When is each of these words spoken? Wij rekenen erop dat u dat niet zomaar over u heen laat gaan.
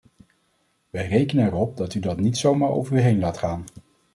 Wij 0.89 1.07
rekenen 1.07 1.45
erop 1.45 1.77
dat 1.77 1.93
u 1.93 1.99
dat 1.99 2.19
niet 2.19 2.37
zomaar 2.37 2.69
over 2.69 2.95
u 2.95 2.99
heen 2.99 3.19
laat 3.19 3.37
gaan. 3.37 3.63